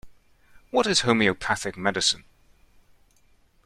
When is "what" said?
0.71-0.87